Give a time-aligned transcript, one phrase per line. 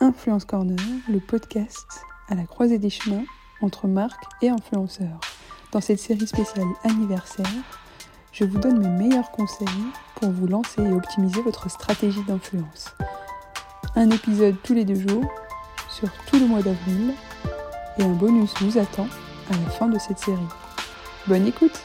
[0.00, 0.76] Influence Corner,
[1.08, 1.86] le podcast
[2.28, 3.24] à la croisée des chemins
[3.62, 5.20] entre marques et influenceurs.
[5.72, 7.46] Dans cette série spéciale anniversaire,
[8.30, 9.66] je vous donne mes meilleurs conseils
[10.16, 12.94] pour vous lancer et optimiser votre stratégie d'influence.
[13.94, 15.24] Un épisode tous les deux jours
[15.88, 17.14] sur tout le mois d'avril
[17.98, 19.08] et un bonus vous attend
[19.48, 20.38] à la fin de cette série.
[21.26, 21.82] Bonne écoute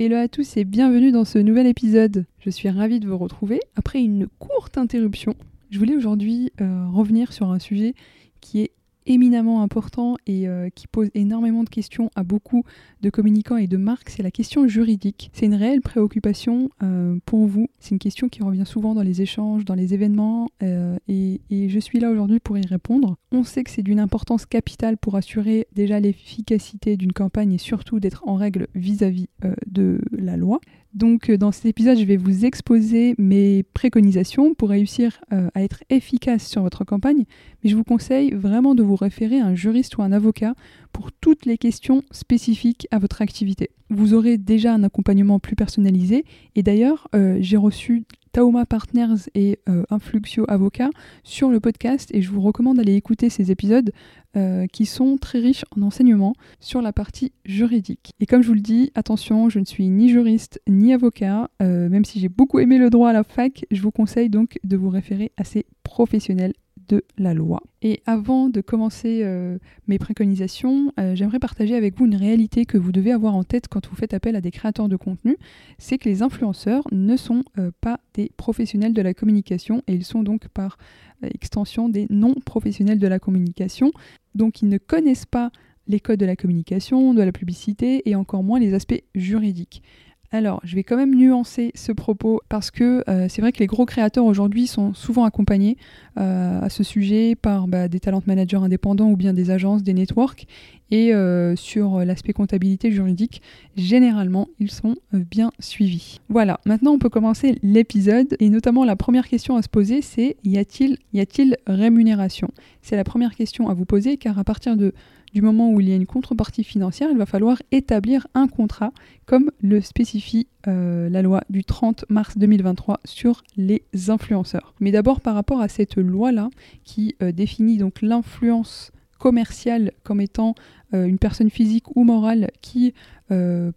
[0.00, 2.26] Hello à tous et bienvenue dans ce nouvel épisode.
[2.40, 5.36] Je suis ravie de vous retrouver après une courte interruption
[5.70, 7.94] je voulais aujourd'hui euh, revenir sur un sujet
[8.40, 8.72] qui est
[9.06, 12.64] éminemment important et euh, qui pose énormément de questions à beaucoup
[13.00, 15.30] de communicants et de marques, c'est la question juridique.
[15.32, 17.68] C'est une réelle préoccupation euh, pour vous.
[17.78, 22.00] C'est une question qui revient souvent dans les échanges, dans les événements, et, je suis
[22.00, 23.16] là aujourd'hui pour y répondre.
[23.32, 28.00] On sait que c'est d'une importance capitale pour assurer déjà l'efficacité d'une campagne et surtout
[28.00, 30.60] d'être en règle vis-à-vis -vis, de la loi.
[30.94, 35.62] Donc euh, dans cet épisode, je vais vous exposer mes préconisations pour réussir euh, à
[35.62, 37.24] être efficace sur votre campagne,
[37.62, 40.54] mais je vous conseille vraiment de vous référer à un juriste ou un avocat
[40.92, 43.70] pour toutes les questions spécifiques à votre activité.
[43.90, 48.04] Vous aurez déjà un accompagnement plus personnalisé et d'ailleurs, euh, j'ai reçu
[48.38, 50.90] Taoma Partners et euh, Influxio Avocat
[51.24, 53.90] sur le podcast et je vous recommande d'aller écouter ces épisodes
[54.36, 58.12] euh, qui sont très riches en enseignements sur la partie juridique.
[58.20, 61.88] Et comme je vous le dis, attention, je ne suis ni juriste ni avocat, euh,
[61.88, 64.76] même si j'ai beaucoup aimé le droit à la fac, je vous conseille donc de
[64.76, 66.52] vous référer à ces professionnels
[66.88, 67.62] de la loi.
[67.82, 72.78] Et avant de commencer euh, mes préconisations, euh, j'aimerais partager avec vous une réalité que
[72.78, 75.36] vous devez avoir en tête quand vous faites appel à des créateurs de contenu,
[75.78, 80.04] c'est que les influenceurs ne sont euh, pas des professionnels de la communication et ils
[80.04, 80.78] sont donc par
[81.22, 83.92] extension des non-professionnels de la communication.
[84.34, 85.50] Donc ils ne connaissent pas
[85.88, 89.82] les codes de la communication, de la publicité et encore moins les aspects juridiques.
[90.30, 93.66] Alors, je vais quand même nuancer ce propos parce que euh, c'est vrai que les
[93.66, 95.78] gros créateurs aujourd'hui sont souvent accompagnés
[96.18, 99.94] euh, à ce sujet par bah, des talent managers indépendants ou bien des agences, des
[99.94, 100.44] networks.
[100.90, 103.40] Et euh, sur l'aspect comptabilité juridique,
[103.76, 106.18] généralement, ils sont bien suivis.
[106.28, 108.36] Voilà, maintenant on peut commencer l'épisode.
[108.38, 112.48] Et notamment la première question à se poser, c'est y a-t-il rémunération?
[112.82, 115.92] C'est la première question à vous poser car à partir du moment où il y
[115.92, 118.92] a une contrepartie financière, il va falloir établir un contrat
[119.26, 120.17] comme le spécifie
[120.66, 124.74] euh, la loi du 30 mars 2023 sur les influenceurs.
[124.80, 126.50] Mais d'abord par rapport à cette loi-là
[126.84, 130.54] qui euh, définit donc l'influence commerciale comme étant
[130.94, 132.94] euh, une personne physique ou morale qui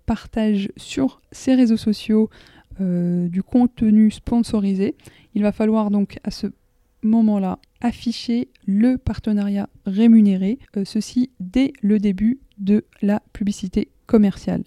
[0.05, 2.29] partage sur ses réseaux sociaux
[2.79, 4.95] du contenu sponsorisé,
[5.35, 6.47] il va falloir donc à ce
[7.03, 14.63] moment-là afficher le partenariat rémunéré, ceci dès le début de la publicité commerciale.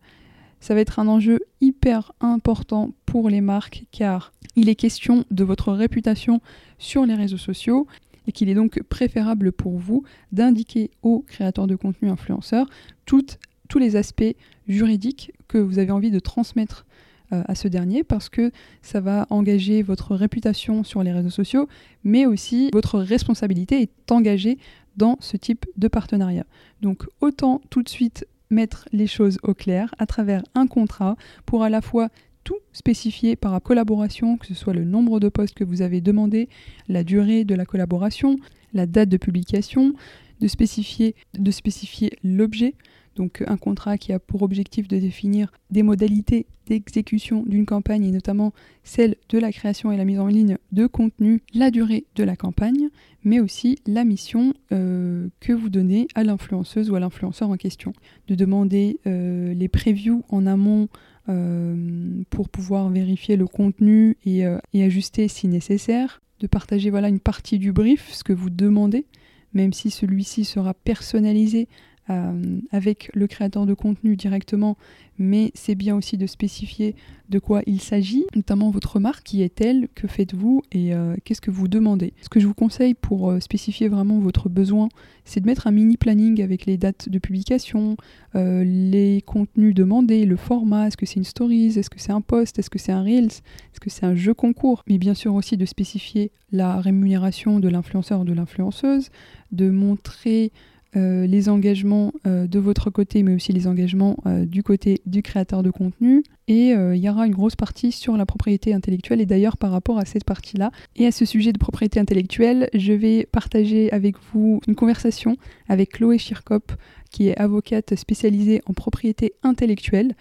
[0.65, 5.45] Ça va être un enjeu hyper important pour les marques car il est question de
[5.45, 6.41] votre réputation
[6.79, 7.87] sur les réseaux sociaux
[8.27, 12.67] et qu'il est donc préférable pour vous d'indiquer aux créateurs de contenu influenceurs
[13.05, 14.35] tous les aspects
[14.67, 16.87] juridiques que vous avez envie de transmettre
[17.33, 18.51] euh, à ce dernier parce que
[18.81, 21.69] ça va engager votre réputation sur les réseaux sociaux,
[22.05, 24.57] mais aussi votre responsabilité est engagée
[24.97, 26.47] dans ce type de partenariat.
[26.81, 31.63] Donc autant tout de suite mettre les choses au clair à travers un contrat pour
[31.63, 32.09] à la fois
[32.45, 36.01] tout spécifier par la collaboration, que ce soit le nombre de postes que vous avez
[36.01, 36.49] demandé,
[36.89, 38.37] la durée de la collaboration,
[38.73, 39.95] la date de publication,
[40.41, 42.75] de spécifier l'objet,
[43.17, 48.11] donc un contrat qui a pour objectif de définir des modalités d'exécution d'une campagne et
[48.11, 48.53] notamment
[48.83, 52.37] celle de la création et la mise en ligne de contenu, la durée de la
[52.37, 52.89] campagne,
[53.23, 57.93] mais aussi la mission euh, que vous donnez à l'influenceuse ou à l'influenceur en question.
[58.29, 60.89] De demander euh, les previews en amont
[61.29, 64.45] euh, pour pouvoir vérifier le contenu et,
[64.75, 69.07] ajuster si nécessaire, de partager voilà une partie du brief, ce que vous demandez,
[69.55, 71.69] même si celui-ci sera personnalisé
[72.11, 74.77] euh, avec le créateur de contenu directement,
[75.19, 76.95] mais c'est bien aussi de spécifier
[77.31, 81.51] de quoi il s'agit, notamment votre marque, qui est-elle, que faites-vous et euh, qu'est-ce que
[81.51, 82.13] vous demandez.
[82.21, 84.91] Ce que je vous conseille pour euh, spécifier vraiment votre besoin,
[85.25, 87.97] c'est de mettre un mini planning avec les dates de publication,
[88.35, 92.59] les contenus demandés, le format, est-ce que c'est une stories, est-ce que c'est un post,
[92.59, 95.57] est-ce que c'est un reels, est-ce que c'est un jeu concours, mais bien sûr aussi
[95.57, 99.09] de spécifier la rémunération de l'influenceur ou de l'influenceuse,
[99.53, 100.53] de montrer
[100.97, 105.23] euh, les engagements euh, de votre côté, mais aussi les engagements euh, du côté du
[105.23, 106.23] créateur de contenu.
[106.47, 109.23] Et il y aura une grosse partie sur la propriété intellectuelle.
[109.23, 112.93] Et d'ailleurs, par rapport à cette partie-là et à ce sujet de propriété intellectuelle, je
[112.93, 115.39] vais partager avec vous une conversation
[115.71, 116.73] avec Chloé Schirkop,
[117.11, 120.15] qui est avocate spécialisée en propriété intellectuelle.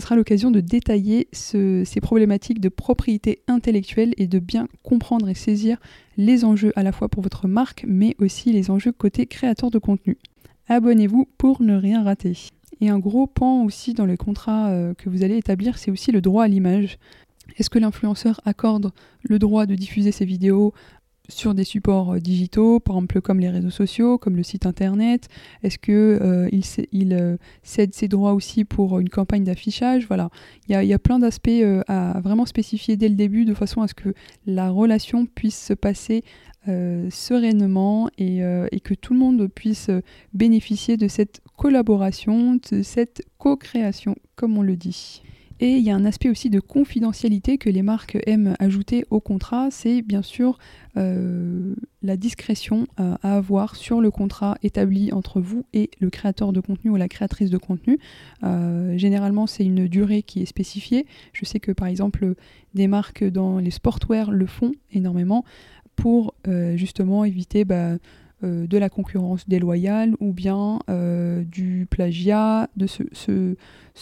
[0.00, 5.76] Sera l'occasion de détailler ces problématiques de propriété intellectuelle et de bien comprendre et saisir
[6.16, 9.78] les enjeux à la fois pour votre marque, mais aussi les enjeux côté créateur de
[9.78, 10.16] contenu.
[10.68, 12.32] Abonnez-vous pour ne rien rater.
[12.80, 16.12] Et un gros pan aussi dans le contrat euh, que vous allez établir, c'est aussi
[16.12, 16.98] le droit à l'image.
[17.58, 18.92] Est-ce que l'influenceur accorde
[19.22, 20.72] le droit de diffuser ses vidéos
[21.30, 25.28] sur des supports euh, digitaux, par exemple comme les réseaux sociaux, comme le site internet
[25.62, 26.48] Est-ce qu'il euh,
[26.92, 30.06] il, euh, cède ses droits aussi pour une campagne d'affichage?
[30.06, 30.30] Voilà,
[30.68, 31.50] il y a, plein d'aspects
[31.88, 34.12] à vraiment spécifier dès le début de façon à ce que
[34.46, 36.22] la relation puisse se passer
[36.66, 38.40] sereinement et,
[38.84, 39.90] que tout le monde puisse
[40.34, 45.22] bénéficier de cette collaboration, de cette co-création, comme on le dit.
[45.62, 49.20] Et il y a un aspect aussi de confidentialité que les marques aiment ajouter au
[49.20, 50.58] contrat, c'est bien sûr
[50.96, 56.54] euh, la discrétion euh, à avoir sur le contrat établi entre vous et le créateur
[56.54, 57.98] de contenu ou la créatrice de contenu.
[58.42, 61.04] Euh, généralement, c'est une durée qui est spécifiée.
[61.34, 62.34] Je sais que par exemple,
[62.72, 65.44] des marques dans les sportwear le font énormément
[65.94, 66.34] pour
[66.74, 67.66] justement éviter...
[67.66, 67.98] Bah,
[68.42, 73.54] euh, de la concurrence déloyale ou bien euh, du plagiat, de ce,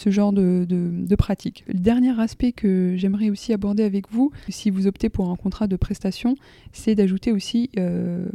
[0.05, 1.65] genre de, de, pratique.
[1.67, 5.67] Le dernier aspect que j'aimerais aussi aborder avec vous, si vous optez pour un contrat
[5.67, 6.35] de prestation,
[6.71, 8.29] c'est d'ajouter aussi euh,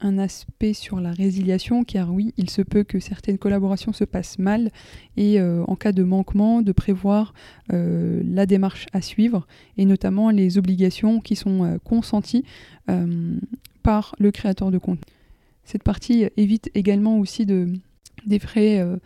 [0.00, 4.38] un aspect sur la résiliation, car oui, il se peut que certaines collaborations se passent
[4.38, 4.70] mal,
[5.18, 7.32] et en cas de manquement, de prévoir
[7.70, 12.44] la démarche à suivre, et notamment les obligations qui sont consenties
[13.82, 15.04] par le créateur de contenu.
[15.64, 17.68] Cette partie évite également aussi de,
[18.26, 18.96] des frais euh,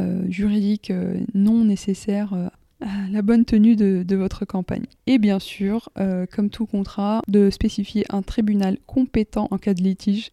[0.00, 2.34] euh, juridiques euh, non nécessaires
[2.80, 4.84] à la bonne tenue de, votre campagne.
[5.06, 5.88] Et bien sûr,
[6.30, 10.30] comme tout contrat, de spécifier un tribunal compétent en cas de litige.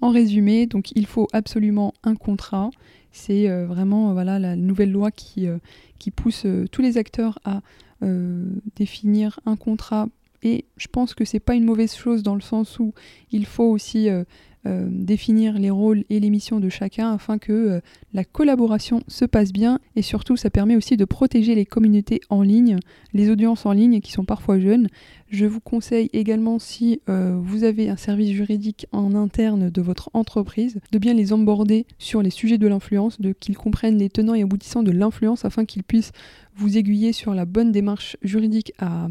[0.00, 2.70] En résumé, donc il faut absolument un contrat.
[3.10, 5.48] C'est vraiment voilà la nouvelle loi qui,
[5.98, 7.62] qui pousse tous les acteurs à
[8.76, 10.06] définir un contrat.
[10.44, 12.94] Et je pense que c'est pas une mauvaise chose dans le sens où
[13.32, 14.08] il faut aussi
[14.64, 17.80] définir les rôles et les missions de chacun afin que euh,
[18.12, 22.42] la collaboration se passe bien et surtout ça permet aussi de protéger les communautés en
[22.42, 22.78] ligne,
[23.12, 24.86] les audiences en ligne qui sont parfois jeunes.
[25.30, 30.10] Je vous conseille également si euh, vous avez un service juridique en interne de votre
[30.12, 34.34] entreprise de bien les emborder sur les sujets de l'influence, de qu'ils comprennent les tenants
[34.34, 36.12] et aboutissants de l'influence afin qu'ils puissent
[36.56, 39.08] vous aiguiller sur la bonne démarche juridique à,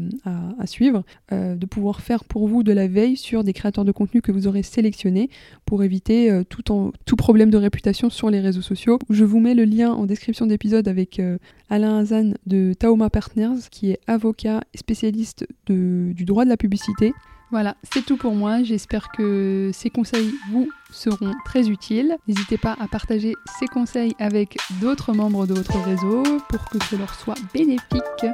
[0.66, 4.22] suivre, euh, de pouvoir faire pour vous de la veille sur des créateurs de contenu
[4.22, 5.28] que vous aurez sélectionnés
[5.66, 8.98] pour éviter euh, tout, problème de réputation sur les réseaux sociaux.
[9.10, 13.68] Je vous mets le lien en description d'épisode avec euh, Alain Hazan de Taoma Partners,
[13.70, 17.12] qui est avocat spécialiste du droit de la publicité.
[17.52, 18.62] Voilà, c'est tout pour moi.
[18.62, 22.16] J'espère que ces conseils vous seront très utiles.
[22.26, 26.96] N'hésitez pas à partager ces conseils avec d'autres membres de votre réseau pour que ce
[26.96, 28.24] leur soit bénéfique.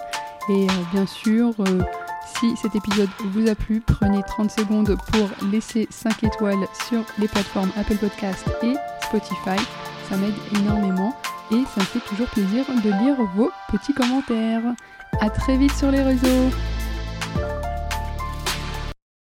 [0.48, 1.82] Et euh, bien sûr, euh,
[2.38, 7.26] si cet épisode vous a plu, prenez 30 secondes pour laisser 5 étoiles sur les
[7.26, 9.60] plateformes Apple Podcast et Spotify.
[10.08, 11.12] Ça m'aide énormément
[11.50, 14.62] et ça me fait toujours plaisir de lire vos petits commentaires.
[15.20, 16.50] A très vite sur les réseaux